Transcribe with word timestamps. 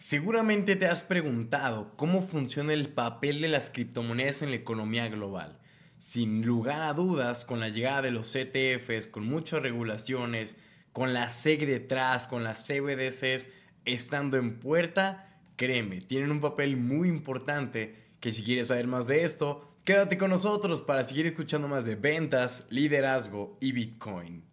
Seguramente 0.00 0.76
te 0.76 0.86
has 0.86 1.02
preguntado 1.02 1.92
cómo 1.96 2.22
funciona 2.22 2.72
el 2.72 2.88
papel 2.88 3.42
de 3.42 3.48
las 3.48 3.68
criptomonedas 3.68 4.40
en 4.40 4.48
la 4.48 4.56
economía 4.56 5.06
global. 5.08 5.58
Sin 5.98 6.46
lugar 6.46 6.80
a 6.80 6.94
dudas, 6.94 7.44
con 7.44 7.60
la 7.60 7.68
llegada 7.68 8.00
de 8.00 8.10
los 8.10 8.34
ETFs, 8.34 9.06
con 9.08 9.26
muchas 9.26 9.60
regulaciones, 9.60 10.56
con 10.94 11.12
la 11.12 11.28
SEC 11.28 11.66
detrás, 11.66 12.26
con 12.26 12.44
las 12.44 12.66
CBDCs 12.66 13.50
estando 13.84 14.38
en 14.38 14.58
puerta, 14.58 15.38
créeme, 15.56 16.00
tienen 16.00 16.30
un 16.30 16.40
papel 16.40 16.78
muy 16.78 17.10
importante 17.10 18.14
que 18.20 18.32
si 18.32 18.42
quieres 18.42 18.68
saber 18.68 18.86
más 18.86 19.06
de 19.06 19.24
esto, 19.24 19.74
quédate 19.84 20.16
con 20.16 20.30
nosotros 20.30 20.80
para 20.80 21.04
seguir 21.04 21.26
escuchando 21.26 21.68
más 21.68 21.84
de 21.84 21.96
ventas, 21.96 22.68
liderazgo 22.70 23.58
y 23.60 23.72
Bitcoin. 23.72 24.49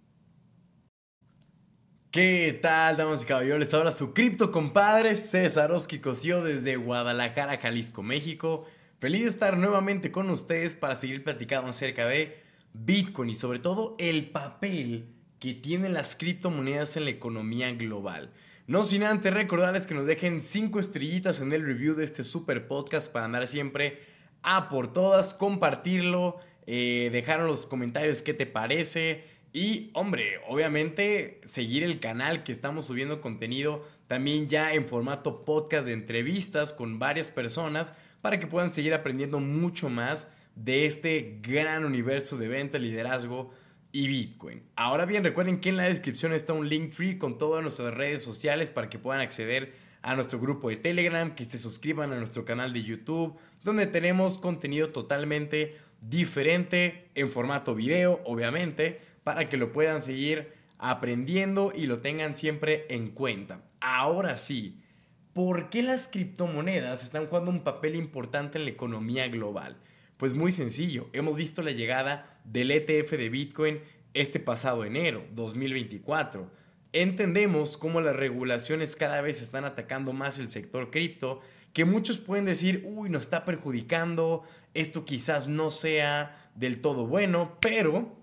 ¿Qué 2.18 2.58
tal, 2.64 2.98
damas 2.98 3.22
y 3.22 3.26
caballeros? 3.28 3.72
Habla 3.76 3.92
su 3.92 4.12
cripto 4.12 4.52
compadre 4.52 5.18
César 5.18 5.72
Oski 5.72 6.00
Cosío 6.00 6.44
desde 6.44 6.76
Guadalajara, 6.76 7.60
Jalisco, 7.60 8.02
México. 8.02 8.66
Feliz 8.98 9.22
de 9.22 9.28
estar 9.28 9.56
nuevamente 9.56 10.12
con 10.12 10.28
ustedes 10.32 10.74
para 10.74 10.96
seguir 10.96 11.24
platicando 11.24 11.70
acerca 11.70 12.08
de 12.08 12.40
Bitcoin 12.74 13.30
y 13.30 13.36
sobre 13.36 13.60
todo 13.60 13.96
el 14.00 14.32
papel 14.32 15.10
que 15.38 15.54
tienen 15.54 15.94
las 15.94 16.16
criptomonedas 16.16 16.98
en 16.98 17.04
la 17.04 17.12
economía 17.12 17.72
global. 17.74 18.32
No 18.66 18.82
sin 18.84 19.04
antes 19.04 19.32
recordarles 19.32 19.86
que 19.86 19.94
nos 19.94 20.08
dejen 20.08 20.42
5 20.42 20.80
estrellitas 20.80 21.40
en 21.40 21.52
el 21.52 21.64
review 21.64 21.94
de 21.94 22.06
este 22.06 22.24
super 22.24 22.68
podcast 22.68 23.12
para 23.12 23.26
andar 23.26 23.48
siempre 23.48 24.02
a 24.42 24.70
por 24.70 24.92
todas, 24.92 25.36
compartirlo, 25.36 26.40
eh, 26.66 27.10
dejar 27.12 27.42
en 27.42 27.46
los 27.46 27.68
comentarios 27.68 28.24
qué 28.24 28.34
te 28.34 28.48
parece 28.48 29.37
y, 29.54 29.90
hombre, 29.94 30.40
obviamente 30.48 31.42
seguir 31.44 31.84
el 31.84 32.00
canal 32.00 32.44
que 32.44 32.52
estamos 32.52 32.86
subiendo 32.86 33.22
contenido 33.22 33.86
también 34.08 34.48
ya 34.48 34.74
en 34.74 34.88
formato 34.88 35.46
podcast 35.46 35.86
de 35.86 35.94
entrevistas 35.94 36.74
con 36.74 37.00
varias 37.00 37.32
personas 37.32 37.94
para 38.22 38.40
que 38.40 38.48
puedan 38.48 38.72
seguir 38.72 38.94
aprendiendo 38.94 39.40
mucho 39.40 39.90
más 39.90 40.32
de 40.56 40.86
este 40.86 41.40
gran 41.42 41.86
universo 41.86 42.38
de 42.38 42.48
venta, 42.48 42.80
liderazgo 42.80 43.52
y 43.92 44.08
Bitcoin. 44.08 44.64
Ahora 44.76 45.06
bien, 45.06 45.24
recuerden 45.24 45.60
que 45.60 45.70
en 45.70 45.78
la 45.78 45.84
descripción 45.84 46.34
está 46.34 46.54
un 46.54 46.68
link 46.68 46.96
tree 46.96 47.18
con 47.18 47.38
todas 47.38 47.62
nuestras 47.62 47.94
redes 47.94 48.24
sociales 48.24 48.72
para 48.72 48.90
que 48.90 49.00
puedan 49.00 49.22
acceder 49.22 49.74
a 50.02 50.16
nuestro 50.16 50.40
grupo 50.40 50.70
de 50.70 50.78
Telegram, 50.78 51.36
que 51.36 51.46
se 51.46 51.60
suscriban 51.60 52.12
a 52.14 52.18
nuestro 52.18 52.46
canal 52.46 52.74
de 52.74 52.84
YouTube, 52.84 53.38
donde 53.64 53.88
tenemos 53.88 54.38
contenido 54.38 54.90
totalmente 54.90 55.78
diferente 56.02 57.10
en 57.16 57.32
formato 57.32 57.76
video, 57.76 58.22
obviamente 58.26 59.02
para 59.28 59.50
que 59.50 59.58
lo 59.58 59.74
puedan 59.74 60.02
seguir 60.02 60.54
aprendiendo 60.78 61.74
y 61.76 61.86
lo 61.86 62.00
tengan 62.00 62.38
siempre 62.38 62.86
en 62.88 63.10
cuenta. 63.10 63.60
Ahora 63.82 64.38
sí, 64.38 64.80
¿por 65.34 65.70
qué 65.70 65.84
las 65.84 66.08
criptomonedas 66.08 67.04
están 67.04 67.28
jugando 67.28 67.52
un 67.52 67.66
papel 67.66 67.98
importante 67.98 68.58
en 68.58 68.64
la 68.64 68.72
economía 68.72 69.28
global? 69.28 69.82
Pues 70.16 70.34
muy 70.34 70.54
sencillo, 70.54 71.10
hemos 71.12 71.36
visto 71.36 71.62
la 71.62 71.72
llegada 71.72 72.40
del 72.46 72.72
ETF 72.72 73.18
de 73.18 73.28
Bitcoin 73.28 73.80
este 74.14 74.40
pasado 74.40 74.86
enero, 74.86 75.26
2024. 75.34 76.50
Entendemos 76.94 77.76
cómo 77.76 78.00
las 78.00 78.16
regulaciones 78.16 78.96
cada 78.96 79.20
vez 79.20 79.42
están 79.42 79.66
atacando 79.66 80.14
más 80.14 80.40
el 80.40 80.50
sector 80.50 80.90
cripto, 80.90 81.42
que 81.74 81.84
muchos 81.84 82.18
pueden 82.18 82.46
decir, 82.46 82.82
uy, 82.86 83.10
nos 83.10 83.24
está 83.24 83.44
perjudicando, 83.44 84.44
esto 84.74 85.04
quizás 85.04 85.50
no 85.50 85.70
sea 85.70 86.50
del 86.56 86.80
todo 86.80 87.06
bueno, 87.06 87.58
pero 87.60 88.16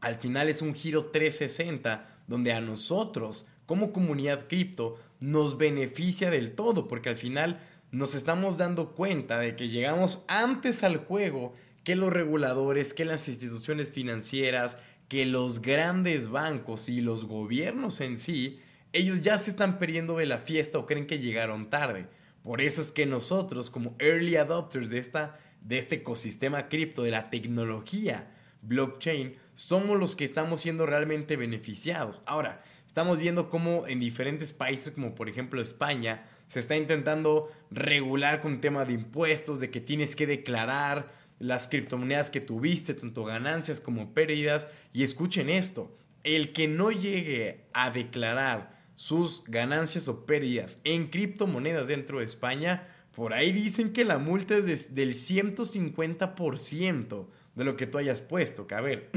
al 0.00 0.16
final 0.16 0.48
es 0.48 0.62
un 0.62 0.74
giro 0.74 1.06
360 1.06 2.06
donde 2.26 2.52
a 2.52 2.60
nosotros 2.60 3.46
como 3.66 3.92
comunidad 3.92 4.46
cripto 4.48 4.98
nos 5.20 5.58
beneficia 5.58 6.30
del 6.30 6.52
todo 6.52 6.88
porque 6.88 7.08
al 7.08 7.16
final 7.16 7.60
nos 7.90 8.14
estamos 8.14 8.56
dando 8.56 8.92
cuenta 8.94 9.38
de 9.38 9.56
que 9.56 9.68
llegamos 9.68 10.24
antes 10.28 10.82
al 10.82 10.98
juego 10.98 11.54
que 11.84 11.96
los 11.96 12.12
reguladores, 12.12 12.94
que 12.94 13.04
las 13.04 13.28
instituciones 13.28 13.90
financieras, 13.90 14.78
que 15.08 15.26
los 15.26 15.60
grandes 15.60 16.30
bancos 16.30 16.88
y 16.88 17.00
los 17.00 17.24
gobiernos 17.24 18.00
en 18.00 18.18
sí, 18.18 18.60
ellos 18.92 19.22
ya 19.22 19.38
se 19.38 19.50
están 19.50 19.78
perdiendo 19.78 20.16
de 20.16 20.26
la 20.26 20.38
fiesta 20.38 20.78
o 20.78 20.86
creen 20.86 21.06
que 21.06 21.18
llegaron 21.18 21.70
tarde. 21.70 22.06
Por 22.42 22.60
eso 22.60 22.80
es 22.80 22.92
que 22.92 23.06
nosotros 23.06 23.70
como 23.70 23.94
early 23.98 24.36
adopters 24.36 24.88
de, 24.88 24.98
esta, 24.98 25.38
de 25.62 25.78
este 25.78 25.96
ecosistema 25.96 26.68
cripto, 26.68 27.02
de 27.02 27.10
la 27.10 27.30
tecnología 27.30 28.30
blockchain, 28.62 29.36
somos 29.54 29.98
los 29.98 30.16
que 30.16 30.24
estamos 30.24 30.60
siendo 30.60 30.86
realmente 30.86 31.36
beneficiados. 31.36 32.22
Ahora, 32.26 32.62
estamos 32.86 33.18
viendo 33.18 33.50
cómo 33.50 33.86
en 33.86 34.00
diferentes 34.00 34.52
países, 34.52 34.92
como 34.92 35.14
por 35.14 35.28
ejemplo 35.28 35.60
España, 35.60 36.26
se 36.46 36.58
está 36.58 36.76
intentando 36.76 37.50
regular 37.70 38.40
con 38.40 38.60
tema 38.60 38.84
de 38.84 38.94
impuestos, 38.94 39.60
de 39.60 39.70
que 39.70 39.80
tienes 39.80 40.16
que 40.16 40.26
declarar 40.26 41.12
las 41.38 41.68
criptomonedas 41.68 42.30
que 42.30 42.40
tuviste, 42.40 42.94
tanto 42.94 43.24
ganancias 43.24 43.80
como 43.80 44.14
pérdidas. 44.14 44.68
Y 44.92 45.04
escuchen 45.04 45.48
esto, 45.48 45.96
el 46.24 46.52
que 46.52 46.68
no 46.68 46.90
llegue 46.90 47.66
a 47.72 47.90
declarar 47.90 48.78
sus 48.94 49.44
ganancias 49.46 50.08
o 50.08 50.26
pérdidas 50.26 50.80
en 50.84 51.08
criptomonedas 51.08 51.88
dentro 51.88 52.18
de 52.18 52.26
España, 52.26 52.88
por 53.12 53.32
ahí 53.32 53.52
dicen 53.52 53.92
que 53.92 54.04
la 54.04 54.18
multa 54.18 54.56
es 54.56 54.94
del 54.94 55.14
150% 55.14 57.26
de 57.54 57.64
lo 57.64 57.76
que 57.76 57.86
tú 57.86 57.98
hayas 57.98 58.20
puesto. 58.20 58.66
Que 58.66 58.74
a 58.74 58.80
ver, 58.80 59.10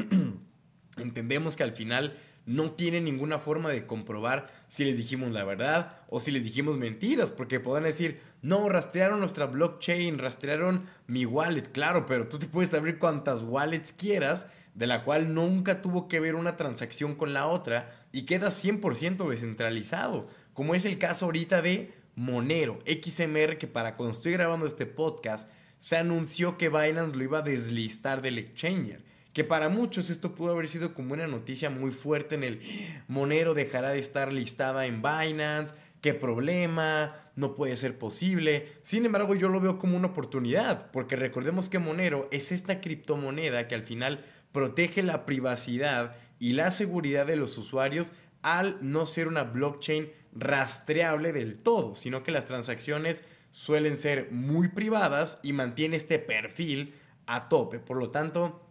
entendemos 0.97 1.55
que 1.55 1.63
al 1.63 1.73
final 1.73 2.17
no 2.45 2.71
tiene 2.71 2.99
ninguna 2.99 3.39
forma 3.39 3.69
de 3.69 3.85
comprobar 3.85 4.51
si 4.67 4.83
les 4.83 4.97
dijimos 4.97 5.31
la 5.31 5.45
verdad 5.45 5.97
o 6.09 6.19
si 6.19 6.31
les 6.31 6.44
dijimos 6.44 6.77
mentiras, 6.77 7.31
porque 7.31 7.59
pueden 7.59 7.85
decir, 7.85 8.19
no, 8.41 8.67
rastrearon 8.67 9.19
nuestra 9.19 9.45
blockchain, 9.45 10.17
rastrearon 10.17 10.85
mi 11.07 11.25
wallet, 11.25 11.71
claro, 11.71 12.05
pero 12.05 12.27
tú 12.27 12.39
te 12.39 12.47
puedes 12.47 12.73
abrir 12.73 12.99
cuantas 12.99 13.44
wallets 13.44 13.94
quieras, 13.94 14.50
de 14.75 14.88
la 14.88 15.03
cual 15.03 15.33
nunca 15.33 15.81
tuvo 15.81 16.07
que 16.07 16.19
ver 16.19 16.35
una 16.35 16.57
transacción 16.57 17.15
con 17.15 17.33
la 17.33 17.45
otra 17.47 17.91
y 18.11 18.23
queda 18.23 18.47
100% 18.47 19.29
descentralizado, 19.29 20.27
como 20.53 20.75
es 20.75 20.85
el 20.85 20.97
caso 20.97 21.25
ahorita 21.25 21.61
de 21.61 21.94
Monero, 22.15 22.79
XMR, 22.85 23.57
que 23.57 23.67
para 23.67 23.95
cuando 23.95 24.13
estoy 24.13 24.33
grabando 24.33 24.65
este 24.65 24.85
podcast, 24.85 25.50
se 25.83 25.97
anunció 25.97 26.57
que 26.57 26.69
Binance 26.69 27.13
lo 27.13 27.25
iba 27.25 27.39
a 27.39 27.41
deslistar 27.41 28.21
del 28.21 28.38
exchanger. 28.38 29.03
Que 29.33 29.44
para 29.44 29.67
muchos 29.67 30.09
esto 30.09 30.33
pudo 30.33 30.53
haber 30.53 30.69
sido 30.69 30.94
como 30.94 31.13
una 31.13 31.27
noticia 31.27 31.69
muy 31.69 31.91
fuerte 31.91 32.35
en 32.35 32.45
el 32.45 32.61
Monero 33.09 33.53
dejará 33.53 33.89
de 33.89 33.99
estar 33.99 34.31
listada 34.31 34.85
en 34.85 35.01
Binance, 35.01 35.73
qué 35.99 36.13
problema, 36.13 37.29
no 37.35 37.53
puede 37.53 37.75
ser 37.75 37.97
posible. 37.97 38.77
Sin 38.81 39.05
embargo, 39.05 39.35
yo 39.35 39.49
lo 39.49 39.59
veo 39.59 39.77
como 39.77 39.97
una 39.97 40.07
oportunidad, 40.07 40.89
porque 40.91 41.17
recordemos 41.17 41.67
que 41.67 41.79
Monero 41.79 42.29
es 42.31 42.53
esta 42.53 42.79
criptomoneda 42.79 43.67
que 43.67 43.75
al 43.75 43.83
final 43.83 44.23
protege 44.53 45.03
la 45.03 45.25
privacidad 45.25 46.15
y 46.39 46.53
la 46.53 46.71
seguridad 46.71 47.25
de 47.25 47.35
los 47.35 47.57
usuarios 47.57 48.13
al 48.41 48.77
no 48.79 49.05
ser 49.05 49.27
una 49.27 49.44
blockchain 49.44 50.13
rastreable 50.31 51.33
del 51.33 51.57
todo, 51.57 51.94
sino 51.94 52.23
que 52.23 52.31
las 52.31 52.45
transacciones 52.45 53.21
suelen 53.53 53.97
ser 53.97 54.31
muy 54.31 54.69
privadas 54.69 55.40
y 55.44 55.53
mantiene 55.53 55.96
este 55.96 56.18
perfil 56.18 56.96
a 57.28 57.50
tope. 57.50 57.78
Por 57.78 57.97
lo 57.97 58.09
tanto, 58.09 58.68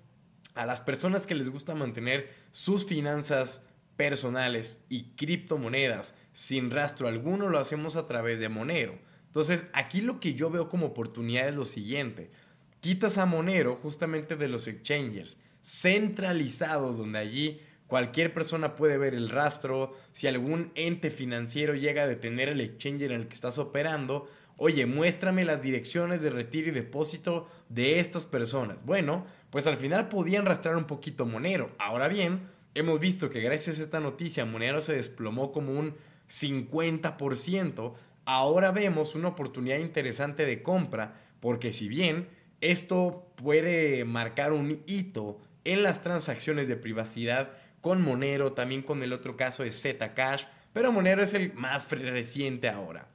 a 0.57 0.67
las 0.67 0.81
personas 0.81 1.25
que 1.25 1.37
les 1.37 1.49
gusta 1.49 1.77
mantener 1.77 2.35
sus 2.51 2.85
finanzas 2.85 3.69
personales 3.97 4.83
y 4.89 5.05
criptomonedas 5.15 6.19
sin 6.33 6.73
rastro 6.73 7.07
alguno, 7.07 7.49
lo 7.49 7.61
hacemos 7.61 7.95
a 7.95 8.09
través 8.09 8.41
de 8.41 8.49
Monero. 8.49 8.99
Entonces, 9.29 9.71
aquí 9.73 10.01
lo 10.01 10.19
que 10.19 10.35
yo 10.35 10.51
veo 10.51 10.69
como 10.69 10.87
oportunidad 10.87 11.47
es 11.47 11.55
lo 11.55 11.65
siguiente. 11.65 12.33
Quitas 12.81 13.19
a 13.19 13.25
Monero 13.25 13.77
justamente 13.77 14.35
de 14.35 14.49
los 14.49 14.67
exchanges 14.67 15.39
centralizados 15.63 16.99
donde 16.99 17.21
allí 17.21 17.61
cualquier 17.87 18.35
persona 18.35 18.75
puede 18.75 18.99
ver 18.99 19.15
el 19.15 19.29
rastro, 19.29 19.95
si 20.13 20.27
algún 20.27 20.73
ente 20.75 21.11
financiero 21.11 21.75
llega 21.75 22.03
a 22.03 22.09
detener 22.09 22.49
el 22.49 22.61
exchanger 22.61 23.13
en 23.13 23.21
el 23.21 23.29
que 23.29 23.35
estás 23.35 23.59
operando, 23.59 24.29
oye, 24.57 24.87
muéstrame 24.87 25.45
las 25.45 25.63
direcciones 25.63 26.21
de 26.21 26.31
retiro 26.31 26.69
y 26.69 26.73
depósito 26.73 27.49
de 27.69 27.99
estas 28.01 28.25
personas. 28.25 28.85
Bueno, 28.85 29.27
pues 29.51 29.67
al 29.67 29.77
final 29.77 30.09
podían 30.09 30.47
rastrear 30.47 30.77
un 30.77 30.85
poquito 30.85 31.27
Monero. 31.27 31.75
Ahora 31.79 32.09
bien, 32.09 32.49
hemos 32.75 33.01
visto 33.01 33.31
que 33.31 33.41
gracias 33.41 33.79
a 33.79 33.83
esta 33.83 34.01
noticia 34.01 34.45
Monero 34.45 34.81
se 34.81 34.95
desplomó 34.95 35.53
como 35.53 35.73
un 35.73 35.95
50%. 36.29 37.95
Ahora 38.25 38.71
vemos 38.71 39.15
una 39.15 39.29
oportunidad 39.29 39.79
interesante 39.79 40.47
de 40.47 40.63
compra 40.63 41.21
porque 41.41 41.73
si 41.73 41.89
bien 41.89 42.29
esto 42.61 43.27
puede 43.37 44.05
marcar 44.05 44.53
un 44.53 44.83
hito 44.87 45.41
en 45.65 45.83
las 45.83 46.03
transacciones 46.03 46.69
de 46.69 46.77
privacidad 46.77 47.51
con 47.81 48.01
Monero, 48.01 48.53
también 48.53 48.83
con 48.83 49.03
el 49.03 49.13
otro 49.13 49.37
caso 49.37 49.65
de 49.65 49.73
Zcash, 49.73 50.45
pero 50.73 50.93
Monero 50.93 51.23
es 51.23 51.35
el 51.35 51.53
más 51.55 51.91
reciente 51.91 52.69
ahora 52.69 53.09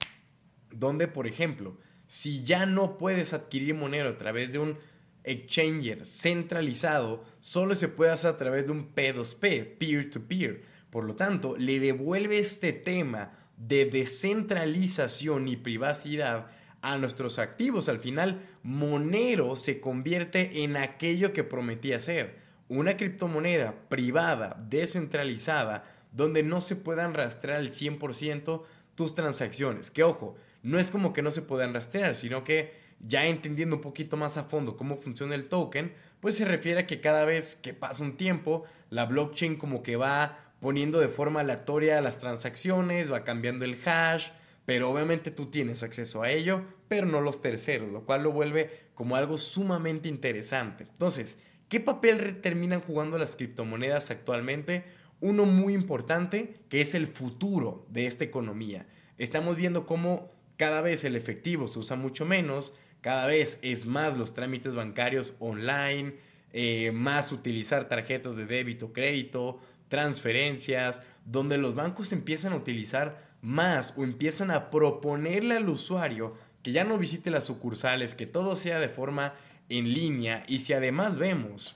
donde, 0.80 1.08
por 1.08 1.28
ejemplo, 1.28 1.78
si 2.06 2.44
ya 2.44 2.66
no 2.66 2.98
puedes 2.98 3.34
adquirir 3.34 3.76
Monero 3.76 4.10
a 4.10 4.18
través 4.18 4.52
de 4.52 4.60
un 4.60 4.78
exchanger 5.24 6.06
centralizado, 6.06 7.24
solo 7.40 7.76
se 7.76 7.90
puede 7.90 8.12
hacer 8.12 8.32
a 8.32 8.38
través 8.38 8.66
de 8.66 8.72
un 8.72 8.94
P2P, 8.96 9.78
peer-to-peer. 9.78 10.64
Por 10.90 11.04
lo 11.04 11.16
tanto, 11.16 11.58
le 11.58 11.80
devuelve 11.80 12.40
este 12.40 12.72
tema 12.72 13.34
de 13.58 13.86
descentralización 13.86 15.48
y 15.48 15.58
privacidad 15.58 16.48
a 16.82 16.98
nuestros 16.98 17.40
activos. 17.40 17.90
Al 17.90 18.00
final, 18.00 18.42
Monero 18.64 19.56
se 19.56 19.82
convierte 19.82 20.64
en 20.64 20.78
aquello 20.78 21.34
que 21.34 21.44
prometía 21.44 22.00
ser, 22.00 22.38
una 22.70 22.96
criptomoneda 22.96 23.90
privada, 23.90 24.64
descentralizada, 24.70 25.84
donde 26.12 26.44
no 26.44 26.62
se 26.62 26.76
puedan 26.76 27.14
rastrear 27.14 27.60
al 27.60 27.70
100% 27.70 28.64
tus 28.96 29.14
transacciones. 29.14 29.92
Que 29.92 30.04
ojo, 30.04 30.36
no 30.64 30.80
es 30.80 30.92
como 30.92 31.14
que 31.14 31.22
no 31.22 31.32
se 31.32 31.42
puedan 31.42 31.74
rastrear, 31.74 32.16
sino 32.16 32.44
que 32.44 32.74
ya 33.00 33.26
entendiendo 33.26 33.76
un 33.76 33.82
poquito 33.82 34.18
más 34.18 34.38
a 34.38 34.44
fondo 34.44 34.78
cómo 34.78 34.98
funciona 34.98 35.36
el 35.36 35.48
token, 35.48 35.94
pues 36.20 36.36
se 36.36 36.46
refiere 36.46 36.82
a 36.82 36.88
que 36.88 37.00
cada 37.00 37.26
vez 37.26 37.56
que 37.56 37.74
pasa 37.74 38.04
un 38.04 38.18
tiempo, 38.18 38.64
la 38.90 39.06
blockchain 39.06 39.58
como 39.58 39.84
que 39.84 39.96
va 39.96 40.40
poniendo 40.60 41.00
de 41.00 41.08
forma 41.08 41.42
aleatoria 41.42 42.02
las 42.02 42.18
transacciones, 42.18 43.12
va 43.12 43.24
cambiando 43.24 43.66
el 43.66 43.78
hash, 43.86 44.30
pero 44.66 44.90
obviamente 44.90 45.32
tú 45.32 45.46
tienes 45.46 45.84
acceso 45.84 46.24
a 46.24 46.32
ello, 46.32 46.62
pero 46.88 47.06
no 47.06 47.22
los 47.22 47.42
terceros, 47.42 47.92
lo 47.92 48.06
cual 48.06 48.24
lo 48.24 48.32
vuelve 48.32 48.88
como 48.96 49.16
algo 49.16 49.38
sumamente 49.38 50.10
interesante. 50.10 50.86
Entonces, 50.90 51.42
¿qué 51.70 51.80
papel 51.80 52.42
terminan 52.42 52.82
jugando 52.82 53.18
las 53.18 53.36
criptomonedas 53.36 54.10
actualmente? 54.12 54.84
Uno 55.22 55.46
muy 55.46 55.74
importante, 55.74 56.56
que 56.70 56.82
es 56.82 56.96
el 56.96 57.08
futuro 57.08 57.86
de 57.90 58.08
esta 58.08 58.24
economía. 58.24 58.88
Estamos 59.18 59.56
viendo 59.56 59.86
cómo 59.86 60.32
cada 60.58 60.82
vez 60.82 61.04
el 61.04 61.16
efectivo 61.16 61.68
se 61.68 61.80
usa 61.80 61.96
mucho 61.96 62.26
menos, 62.26 62.74
cada 63.02 63.28
vez 63.28 63.60
es 63.62 63.86
más 63.86 64.18
los 64.18 64.34
trámites 64.34 64.76
bancarios 64.76 65.36
online, 65.40 66.16
eh, 66.52 66.92
más 66.92 67.32
utilizar 67.32 67.88
tarjetas 67.88 68.36
de 68.36 68.46
débito, 68.46 68.92
crédito, 68.92 69.60
transferencias, 69.88 71.04
donde 71.26 71.58
los 71.58 71.76
bancos 71.76 72.12
empiezan 72.12 72.54
a 72.54 72.58
utilizar 72.58 73.28
más 73.42 73.94
o 73.98 74.04
empiezan 74.04 74.52
a 74.52 74.70
proponerle 74.70 75.56
al 75.56 75.70
usuario 75.70 76.36
que 76.64 76.72
ya 76.72 76.84
no 76.84 76.98
visite 76.98 77.30
las 77.30 77.46
sucursales, 77.46 78.16
que 78.16 78.28
todo 78.28 78.56
sea 78.56 78.80
de 78.80 78.90
forma 78.90 79.36
en 79.70 79.94
línea. 79.94 80.44
Y 80.48 80.60
si 80.60 80.74
además 80.74 81.18
vemos 81.18 81.76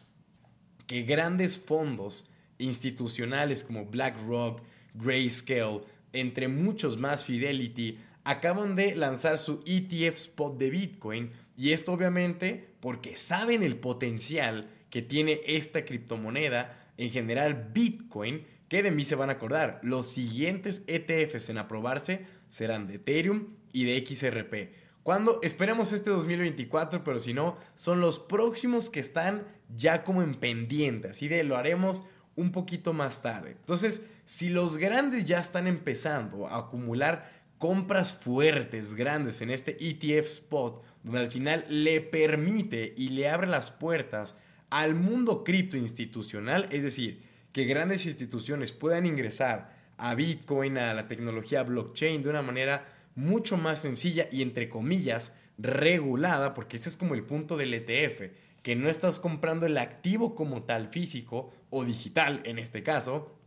que 0.87 1.03
grandes 1.03 1.63
fondos 1.63 2.29
institucionales 2.57 3.63
como 3.63 3.85
BlackRock, 3.85 4.61
Grayscale, 4.93 5.81
entre 6.13 6.47
muchos 6.47 6.97
más 6.97 7.23
Fidelity, 7.23 7.99
acaban 8.23 8.75
de 8.75 8.95
lanzar 8.95 9.37
su 9.37 9.63
ETF 9.65 10.15
spot 10.15 10.57
de 10.57 10.69
Bitcoin 10.69 11.31
y 11.55 11.71
esto 11.71 11.93
obviamente 11.93 12.75
porque 12.79 13.15
saben 13.15 13.63
el 13.63 13.77
potencial 13.77 14.69
que 14.89 15.01
tiene 15.01 15.41
esta 15.45 15.85
criptomoneda, 15.85 16.91
en 16.97 17.11
general 17.11 17.69
Bitcoin, 17.73 18.45
que 18.67 18.83
de 18.83 18.91
mí 18.91 19.05
se 19.05 19.15
van 19.15 19.29
a 19.29 19.33
acordar. 19.33 19.79
Los 19.83 20.07
siguientes 20.07 20.83
ETFs 20.87 21.49
en 21.49 21.57
aprobarse 21.57 22.25
serán 22.49 22.87
de 22.87 22.95
Ethereum 22.95 23.53
y 23.71 23.85
de 23.85 24.05
XRP. 24.05 24.73
Cuando 25.03 25.39
esperemos 25.41 25.93
este 25.93 26.11
2024, 26.11 27.03
pero 27.03 27.19
si 27.19 27.33
no, 27.33 27.57
son 27.75 28.01
los 28.01 28.19
próximos 28.19 28.89
que 28.89 28.99
están 28.99 29.47
ya 29.75 30.03
como 30.03 30.21
en 30.21 30.35
pendiente, 30.35 31.09
así 31.09 31.27
de 31.27 31.43
lo 31.43 31.57
haremos 31.57 32.03
un 32.35 32.51
poquito 32.51 32.93
más 32.93 33.21
tarde. 33.21 33.51
Entonces, 33.51 34.03
si 34.25 34.49
los 34.49 34.77
grandes 34.77 35.25
ya 35.25 35.39
están 35.39 35.67
empezando 35.67 36.47
a 36.47 36.59
acumular 36.59 37.40
compras 37.61 38.11
fuertes, 38.11 38.95
grandes 38.95 39.39
en 39.41 39.51
este 39.51 39.77
ETF 39.79 40.25
spot, 40.25 40.83
donde 41.03 41.19
al 41.19 41.29
final 41.29 41.63
le 41.69 42.01
permite 42.01 42.91
y 42.97 43.09
le 43.09 43.29
abre 43.29 43.45
las 43.45 43.69
puertas 43.69 44.35
al 44.71 44.95
mundo 44.95 45.43
cripto 45.43 45.77
institucional, 45.77 46.67
es 46.71 46.81
decir, 46.81 47.21
que 47.53 47.65
grandes 47.65 48.07
instituciones 48.07 48.71
puedan 48.71 49.05
ingresar 49.05 49.77
a 49.97 50.15
Bitcoin, 50.15 50.79
a 50.79 50.95
la 50.95 51.07
tecnología 51.07 51.61
blockchain 51.61 52.23
de 52.23 52.31
una 52.31 52.41
manera 52.41 52.91
mucho 53.13 53.57
más 53.57 53.79
sencilla 53.79 54.27
y 54.31 54.41
entre 54.41 54.67
comillas 54.67 55.37
regulada, 55.59 56.55
porque 56.55 56.77
ese 56.77 56.89
es 56.89 56.97
como 56.97 57.13
el 57.13 57.25
punto 57.25 57.57
del 57.57 57.75
ETF, 57.75 58.31
que 58.63 58.75
no 58.75 58.89
estás 58.89 59.19
comprando 59.19 59.67
el 59.67 59.77
activo 59.77 60.33
como 60.33 60.63
tal 60.63 60.87
físico 60.87 61.53
o 61.69 61.85
digital 61.85 62.41
en 62.43 62.57
este 62.57 62.81
caso, 62.81 63.37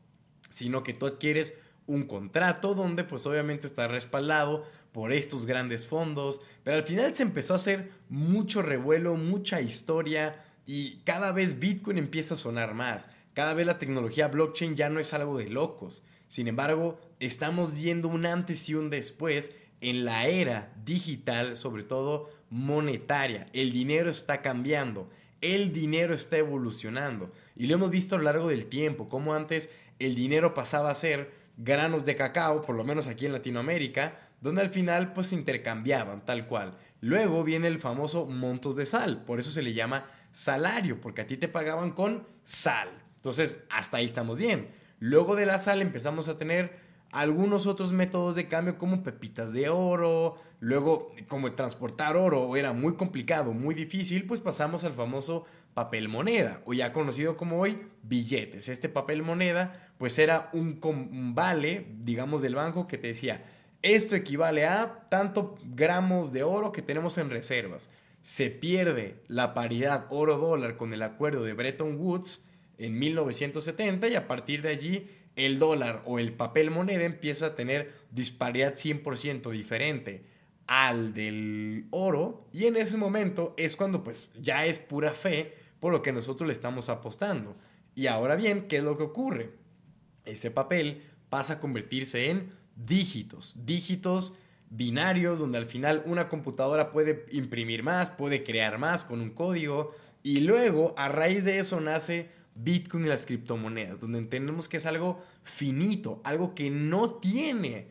sino 0.50 0.84
que 0.84 0.94
tú 0.94 1.06
adquieres 1.06 1.54
un 1.86 2.04
contrato 2.04 2.74
donde 2.74 3.04
pues 3.04 3.26
obviamente 3.26 3.66
está 3.66 3.88
respaldado 3.88 4.64
por 4.92 5.12
estos 5.12 5.44
grandes 5.44 5.86
fondos, 5.86 6.40
pero 6.62 6.76
al 6.76 6.84
final 6.84 7.14
se 7.14 7.24
empezó 7.24 7.52
a 7.52 7.56
hacer 7.56 7.90
mucho 8.08 8.62
revuelo, 8.62 9.16
mucha 9.16 9.60
historia 9.60 10.44
y 10.66 10.98
cada 11.04 11.32
vez 11.32 11.58
Bitcoin 11.58 11.98
empieza 11.98 12.34
a 12.34 12.38
sonar 12.38 12.74
más, 12.74 13.10
cada 13.34 13.54
vez 13.54 13.66
la 13.66 13.78
tecnología 13.78 14.28
blockchain 14.28 14.76
ya 14.76 14.88
no 14.88 15.00
es 15.00 15.12
algo 15.12 15.36
de 15.36 15.48
locos, 15.48 16.04
sin 16.28 16.48
embargo 16.48 16.98
estamos 17.18 17.74
viendo 17.74 18.08
un 18.08 18.24
antes 18.24 18.68
y 18.68 18.74
un 18.74 18.88
después 18.88 19.56
en 19.80 20.04
la 20.04 20.26
era 20.28 20.72
digital, 20.84 21.56
sobre 21.56 21.82
todo 21.82 22.30
monetaria, 22.48 23.46
el 23.52 23.72
dinero 23.72 24.08
está 24.08 24.40
cambiando, 24.42 25.10
el 25.40 25.72
dinero 25.72 26.14
está 26.14 26.38
evolucionando 26.38 27.32
y 27.56 27.66
lo 27.66 27.74
hemos 27.74 27.90
visto 27.90 28.14
a 28.14 28.18
lo 28.18 28.24
largo 28.24 28.48
del 28.48 28.66
tiempo, 28.66 29.08
como 29.08 29.34
antes 29.34 29.70
el 29.98 30.14
dinero 30.14 30.54
pasaba 30.54 30.90
a 30.90 30.94
ser 30.94 31.43
granos 31.56 32.04
de 32.04 32.16
cacao, 32.16 32.62
por 32.62 32.74
lo 32.74 32.84
menos 32.84 33.06
aquí 33.06 33.26
en 33.26 33.32
Latinoamérica, 33.32 34.18
donde 34.40 34.62
al 34.62 34.70
final 34.70 35.12
pues 35.12 35.32
intercambiaban 35.32 36.24
tal 36.24 36.46
cual. 36.46 36.76
Luego 37.00 37.44
viene 37.44 37.68
el 37.68 37.80
famoso 37.80 38.26
montos 38.26 38.76
de 38.76 38.86
sal, 38.86 39.24
por 39.24 39.40
eso 39.40 39.50
se 39.50 39.62
le 39.62 39.74
llama 39.74 40.06
salario, 40.32 41.00
porque 41.00 41.22
a 41.22 41.26
ti 41.26 41.36
te 41.36 41.48
pagaban 41.48 41.92
con 41.92 42.26
sal. 42.42 42.88
Entonces, 43.16 43.64
hasta 43.70 43.98
ahí 43.98 44.04
estamos 44.04 44.36
bien. 44.36 44.68
Luego 44.98 45.36
de 45.36 45.46
la 45.46 45.58
sal 45.58 45.80
empezamos 45.80 46.28
a 46.28 46.36
tener 46.36 46.78
algunos 47.14 47.66
otros 47.66 47.92
métodos 47.92 48.34
de 48.34 48.48
cambio 48.48 48.76
como 48.76 49.02
pepitas 49.02 49.52
de 49.52 49.68
oro, 49.68 50.36
luego 50.58 51.12
como 51.28 51.52
transportar 51.52 52.16
oro 52.16 52.56
era 52.56 52.72
muy 52.72 52.94
complicado, 52.94 53.52
muy 53.52 53.74
difícil, 53.74 54.26
pues 54.26 54.40
pasamos 54.40 54.82
al 54.82 54.94
famoso 54.94 55.44
papel 55.74 56.08
moneda, 56.08 56.62
o 56.64 56.72
ya 56.72 56.92
conocido 56.92 57.36
como 57.36 57.60
hoy, 57.60 57.82
billetes. 58.02 58.68
Este 58.68 58.88
papel 58.88 59.22
moneda, 59.22 59.92
pues 59.98 60.18
era 60.18 60.50
un, 60.52 60.80
vale, 61.34 61.86
digamos, 61.98 62.42
del 62.42 62.54
banco 62.54 62.86
que 62.86 62.96
te 62.96 63.08
decía, 63.08 63.44
esto 63.82 64.14
equivale 64.14 64.66
a 64.66 65.06
tanto 65.10 65.58
gramos 65.64 66.32
de 66.32 66.44
oro 66.44 66.72
que 66.72 66.80
tenemos 66.80 67.18
en 67.18 67.28
reservas. 67.28 67.90
Se 68.22 68.48
pierde 68.50 69.22
la 69.26 69.52
paridad 69.52 70.06
oro-dólar 70.08 70.76
con 70.76 70.94
el 70.94 71.02
acuerdo 71.02 71.44
de 71.44 71.52
Bretton 71.52 71.96
Woods 71.98 72.46
en 72.78 72.98
1970 72.98 74.08
y 74.08 74.14
a 74.14 74.26
partir 74.26 74.62
de 74.62 74.70
allí 74.70 75.10
el 75.36 75.58
dólar 75.58 76.02
o 76.06 76.18
el 76.18 76.32
papel 76.32 76.70
moneda 76.70 77.04
empieza 77.04 77.46
a 77.46 77.54
tener 77.54 77.92
disparidad 78.10 78.74
100% 78.74 79.50
diferente 79.50 80.24
al 80.66 81.12
del 81.12 81.86
oro 81.90 82.46
y 82.52 82.64
en 82.64 82.76
ese 82.76 82.96
momento 82.96 83.54
es 83.58 83.76
cuando 83.76 84.02
pues 84.02 84.32
ya 84.40 84.64
es 84.64 84.78
pura 84.78 85.12
fe 85.12 85.52
por 85.84 85.92
lo 85.92 86.00
que 86.00 86.12
nosotros 86.12 86.46
le 86.46 86.54
estamos 86.54 86.88
apostando. 86.88 87.56
Y 87.94 88.06
ahora 88.06 88.36
bien, 88.36 88.68
¿qué 88.68 88.78
es 88.78 88.82
lo 88.82 88.96
que 88.96 89.02
ocurre? 89.02 89.50
Ese 90.24 90.50
papel 90.50 91.02
pasa 91.28 91.52
a 91.52 91.60
convertirse 91.60 92.30
en 92.30 92.54
dígitos, 92.74 93.66
dígitos 93.66 94.34
binarios 94.70 95.40
donde 95.40 95.58
al 95.58 95.66
final 95.66 96.02
una 96.06 96.30
computadora 96.30 96.90
puede 96.90 97.26
imprimir 97.32 97.82
más, 97.82 98.08
puede 98.08 98.44
crear 98.44 98.78
más 98.78 99.04
con 99.04 99.20
un 99.20 99.28
código 99.28 99.94
y 100.22 100.40
luego 100.40 100.94
a 100.96 101.10
raíz 101.10 101.44
de 101.44 101.58
eso 101.58 101.78
nace 101.82 102.30
Bitcoin 102.54 103.04
y 103.04 103.08
las 103.10 103.26
criptomonedas, 103.26 104.00
donde 104.00 104.20
entendemos 104.20 104.70
que 104.70 104.78
es 104.78 104.86
algo 104.86 105.22
finito, 105.42 106.22
algo 106.24 106.54
que 106.54 106.70
no 106.70 107.16
tiene 107.16 107.90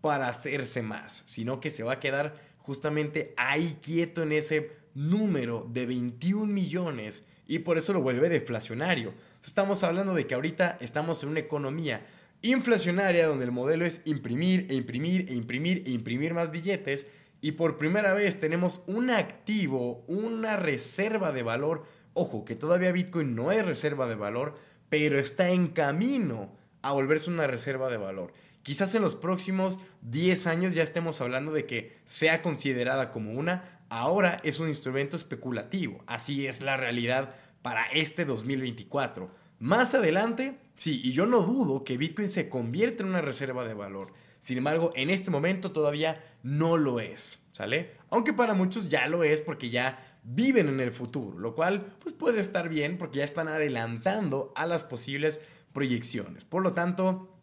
para 0.00 0.28
hacerse 0.28 0.80
más, 0.80 1.22
sino 1.26 1.60
que 1.60 1.68
se 1.68 1.82
va 1.82 1.92
a 1.92 2.00
quedar 2.00 2.40
justamente 2.60 3.34
ahí 3.36 3.76
quieto 3.82 4.22
en 4.22 4.32
ese 4.32 4.85
número 4.96 5.68
de 5.70 5.84
21 5.84 6.46
millones 6.46 7.26
y 7.46 7.60
por 7.60 7.76
eso 7.78 7.92
lo 7.92 8.00
vuelve 8.00 8.28
deflacionario. 8.28 9.12
Estamos 9.44 9.84
hablando 9.84 10.14
de 10.14 10.26
que 10.26 10.34
ahorita 10.34 10.78
estamos 10.80 11.22
en 11.22 11.28
una 11.28 11.40
economía 11.40 12.06
inflacionaria 12.42 13.26
donde 13.26 13.44
el 13.44 13.52
modelo 13.52 13.84
es 13.84 14.00
imprimir 14.06 14.66
e 14.70 14.74
imprimir 14.74 15.26
e 15.28 15.34
imprimir 15.34 15.82
e 15.86 15.90
imprimir 15.90 16.34
más 16.34 16.50
billetes 16.50 17.06
y 17.42 17.52
por 17.52 17.76
primera 17.76 18.14
vez 18.14 18.40
tenemos 18.40 18.82
un 18.86 19.10
activo, 19.10 20.02
una 20.08 20.56
reserva 20.56 21.30
de 21.30 21.42
valor. 21.42 21.84
Ojo, 22.14 22.46
que 22.46 22.56
todavía 22.56 22.92
Bitcoin 22.92 23.34
no 23.34 23.52
es 23.52 23.64
reserva 23.64 24.08
de 24.08 24.14
valor, 24.14 24.56
pero 24.88 25.18
está 25.18 25.50
en 25.50 25.68
camino 25.68 26.56
a 26.80 26.92
volverse 26.92 27.30
una 27.30 27.46
reserva 27.46 27.90
de 27.90 27.98
valor. 27.98 28.32
Quizás 28.62 28.94
en 28.94 29.02
los 29.02 29.14
próximos 29.14 29.78
10 30.02 30.46
años 30.48 30.74
ya 30.74 30.82
estemos 30.82 31.20
hablando 31.20 31.52
de 31.52 31.66
que 31.66 31.98
sea 32.04 32.42
considerada 32.42 33.12
como 33.12 33.32
una, 33.32 33.75
ahora 33.88 34.40
es 34.44 34.58
un 34.60 34.68
instrumento 34.68 35.16
especulativo. 35.16 36.02
Así 36.06 36.46
es 36.46 36.62
la 36.62 36.76
realidad 36.76 37.34
para 37.62 37.84
este 37.86 38.24
2024. 38.24 39.30
Más 39.58 39.94
adelante, 39.94 40.58
sí, 40.76 41.00
y 41.02 41.12
yo 41.12 41.26
no 41.26 41.40
dudo 41.40 41.82
que 41.82 41.96
Bitcoin 41.96 42.28
se 42.28 42.48
convierta 42.48 43.02
en 43.02 43.08
una 43.08 43.22
reserva 43.22 43.66
de 43.66 43.74
valor. 43.74 44.12
Sin 44.40 44.58
embargo, 44.58 44.92
en 44.94 45.10
este 45.10 45.30
momento 45.30 45.72
todavía 45.72 46.22
no 46.42 46.76
lo 46.76 47.00
es, 47.00 47.48
¿sale? 47.52 47.92
Aunque 48.10 48.32
para 48.32 48.54
muchos 48.54 48.88
ya 48.88 49.08
lo 49.08 49.24
es 49.24 49.40
porque 49.40 49.70
ya 49.70 49.98
viven 50.22 50.68
en 50.68 50.80
el 50.80 50.92
futuro, 50.92 51.38
lo 51.38 51.54
cual 51.54 51.96
pues 52.00 52.14
puede 52.14 52.40
estar 52.40 52.68
bien 52.68 52.98
porque 52.98 53.18
ya 53.18 53.24
están 53.24 53.48
adelantando 53.48 54.52
a 54.54 54.66
las 54.66 54.84
posibles 54.84 55.40
proyecciones. 55.72 56.44
Por 56.44 56.62
lo 56.62 56.74
tanto, 56.74 57.36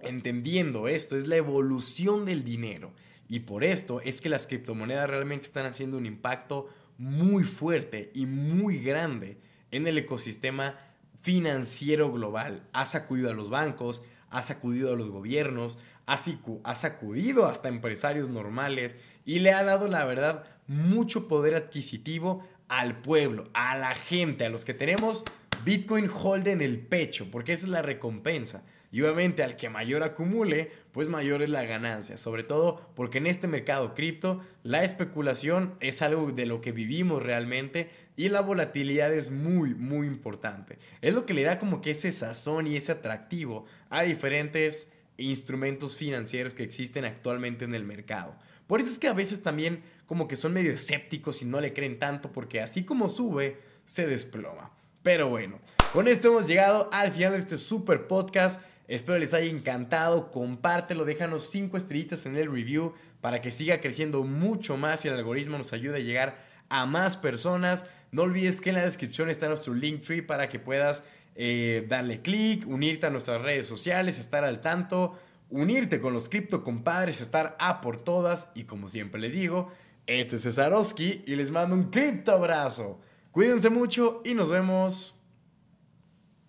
entendiendo 0.00 0.88
esto, 0.88 1.16
es 1.16 1.26
la 1.28 1.36
evolución 1.36 2.24
del 2.24 2.44
dinero. 2.44 2.92
Y 3.28 3.40
por 3.40 3.62
esto 3.62 4.00
es 4.00 4.20
que 4.20 4.28
las 4.28 4.46
criptomonedas 4.46 5.08
realmente 5.08 5.44
están 5.44 5.66
haciendo 5.66 5.98
un 5.98 6.06
impacto 6.06 6.68
muy 6.96 7.44
fuerte 7.44 8.10
y 8.14 8.26
muy 8.26 8.78
grande 8.78 9.38
en 9.70 9.86
el 9.86 9.98
ecosistema 9.98 10.78
financiero 11.20 12.10
global. 12.10 12.66
Ha 12.72 12.86
sacudido 12.86 13.30
a 13.30 13.34
los 13.34 13.50
bancos, 13.50 14.02
ha 14.30 14.42
sacudido 14.42 14.92
a 14.92 14.96
los 14.96 15.10
gobiernos, 15.10 15.78
ha 16.06 16.74
sacudido 16.74 17.46
hasta 17.46 17.68
empresarios 17.68 18.30
normales 18.30 18.96
y 19.26 19.40
le 19.40 19.52
ha 19.52 19.62
dado, 19.62 19.88
la 19.88 20.06
verdad, 20.06 20.44
mucho 20.66 21.28
poder 21.28 21.54
adquisitivo 21.54 22.42
al 22.68 23.00
pueblo, 23.02 23.50
a 23.52 23.76
la 23.76 23.94
gente, 23.94 24.46
a 24.46 24.50
los 24.50 24.64
que 24.64 24.74
tenemos 24.74 25.24
Bitcoin 25.64 26.08
hold 26.12 26.48
en 26.48 26.60
el 26.60 26.78
pecho, 26.78 27.30
porque 27.30 27.52
esa 27.52 27.66
es 27.66 27.70
la 27.70 27.82
recompensa. 27.82 28.64
Y 28.90 29.02
obviamente 29.02 29.42
al 29.42 29.56
que 29.56 29.68
mayor 29.68 30.02
acumule, 30.02 30.70
pues 30.92 31.08
mayor 31.08 31.42
es 31.42 31.50
la 31.50 31.64
ganancia. 31.64 32.16
Sobre 32.16 32.42
todo 32.42 32.80
porque 32.94 33.18
en 33.18 33.26
este 33.26 33.46
mercado 33.46 33.94
cripto 33.94 34.40
la 34.62 34.82
especulación 34.82 35.74
es 35.80 36.00
algo 36.00 36.32
de 36.32 36.46
lo 36.46 36.60
que 36.60 36.72
vivimos 36.72 37.22
realmente 37.22 37.90
y 38.16 38.30
la 38.30 38.40
volatilidad 38.40 39.12
es 39.12 39.30
muy, 39.30 39.74
muy 39.74 40.06
importante. 40.06 40.78
Es 41.02 41.12
lo 41.12 41.26
que 41.26 41.34
le 41.34 41.42
da 41.42 41.58
como 41.58 41.82
que 41.82 41.90
ese 41.90 42.12
sazón 42.12 42.66
y 42.66 42.76
ese 42.76 42.92
atractivo 42.92 43.66
a 43.90 44.02
diferentes 44.02 44.90
instrumentos 45.18 45.96
financieros 45.96 46.54
que 46.54 46.62
existen 46.62 47.04
actualmente 47.04 47.64
en 47.64 47.74
el 47.74 47.84
mercado. 47.84 48.36
Por 48.66 48.80
eso 48.80 48.90
es 48.90 48.98
que 48.98 49.08
a 49.08 49.12
veces 49.12 49.42
también 49.42 49.82
como 50.06 50.28
que 50.28 50.36
son 50.36 50.54
medio 50.54 50.72
escépticos 50.72 51.42
y 51.42 51.44
no 51.44 51.60
le 51.60 51.74
creen 51.74 51.98
tanto 51.98 52.32
porque 52.32 52.60
así 52.60 52.84
como 52.84 53.08
sube, 53.08 53.58
se 53.84 54.06
desploma. 54.06 54.77
Pero 55.02 55.28
bueno, 55.28 55.60
con 55.92 56.08
esto 56.08 56.28
hemos 56.28 56.46
llegado 56.46 56.88
al 56.92 57.12
final 57.12 57.32
de 57.32 57.38
este 57.38 57.58
super 57.58 58.06
podcast. 58.06 58.60
Espero 58.88 59.18
les 59.18 59.34
haya 59.34 59.50
encantado. 59.50 60.30
Compártelo, 60.30 61.04
déjanos 61.04 61.50
5 61.50 61.76
estrellitas 61.76 62.26
en 62.26 62.36
el 62.36 62.50
review 62.50 62.94
para 63.20 63.40
que 63.40 63.50
siga 63.50 63.80
creciendo 63.80 64.22
mucho 64.22 64.76
más 64.76 65.04
y 65.04 65.08
el 65.08 65.14
algoritmo 65.14 65.58
nos 65.58 65.72
ayude 65.72 65.96
a 65.96 66.00
llegar 66.00 66.38
a 66.68 66.86
más 66.86 67.16
personas. 67.16 67.84
No 68.10 68.22
olvides 68.22 68.60
que 68.60 68.70
en 68.70 68.76
la 68.76 68.84
descripción 68.84 69.30
está 69.30 69.48
nuestro 69.48 69.74
link 69.74 70.02
tree 70.02 70.22
para 70.22 70.48
que 70.48 70.58
puedas 70.58 71.04
eh, 71.36 71.86
darle 71.88 72.20
clic, 72.20 72.66
unirte 72.66 73.06
a 73.06 73.10
nuestras 73.10 73.40
redes 73.42 73.66
sociales, 73.66 74.18
estar 74.18 74.44
al 74.44 74.60
tanto, 74.60 75.18
unirte 75.50 76.00
con 76.00 76.12
los 76.12 76.28
cripto 76.28 76.64
compadres, 76.64 77.20
estar 77.20 77.56
a 77.60 77.80
por 77.80 77.98
todas. 78.02 78.50
Y 78.54 78.64
como 78.64 78.88
siempre 78.88 79.20
les 79.20 79.32
digo, 79.32 79.70
este 80.06 80.36
es 80.36 80.42
Cesarowski 80.42 81.22
y 81.26 81.36
les 81.36 81.50
mando 81.50 81.74
un 81.74 81.90
cripto 81.90 82.32
abrazo. 82.32 83.00
Cuídense 83.38 83.70
mucho 83.70 84.20
y 84.24 84.34
nos 84.34 84.50
vemos 84.50 85.16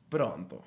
pronto. 0.10 0.64